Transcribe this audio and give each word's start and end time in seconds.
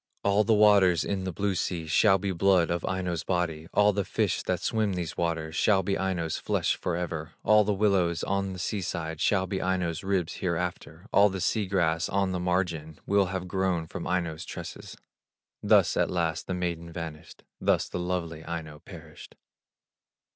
All 0.23 0.43
the 0.43 0.55
waters 0.55 1.03
in 1.03 1.25
the 1.25 1.31
blue 1.31 1.53
sea 1.53 1.85
Shall 1.85 2.17
be 2.17 2.31
blood 2.31 2.71
of 2.71 2.83
Aino's 2.85 3.23
body; 3.23 3.67
All 3.71 3.93
the 3.93 4.03
fish 4.03 4.41
that 4.41 4.59
swim 4.61 4.93
these 4.93 5.15
waters 5.15 5.55
Shall 5.55 5.83
be 5.83 5.95
Aino's 5.95 6.39
flesh 6.39 6.75
forever; 6.75 7.33
All 7.43 7.63
the 7.63 7.71
willows 7.75 8.23
on 8.23 8.53
the 8.53 8.57
sea 8.57 8.81
side 8.81 9.21
Shall 9.21 9.45
be 9.45 9.61
Aino's 9.61 10.03
ribs 10.03 10.37
hereafter; 10.37 11.05
All 11.13 11.29
the 11.29 11.39
sea 11.39 11.67
grass 11.67 12.09
on 12.09 12.31
the 12.31 12.39
margin 12.39 12.97
Will 13.05 13.27
have 13.27 13.47
grown 13.47 13.85
from 13.85 14.07
Aino's 14.07 14.43
tresses." 14.43 14.97
Thus 15.61 15.95
at 15.95 16.09
last 16.09 16.47
the 16.47 16.55
maiden 16.55 16.91
vanished, 16.91 17.43
Thus 17.59 17.87
the 17.87 17.99
lovely 17.99 18.43
Aino 18.43 18.79
perished. 18.79 19.35